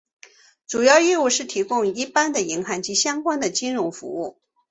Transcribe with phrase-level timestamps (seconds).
[0.65, 4.39] 主要业务是提供一般的银行及相关的金融服务。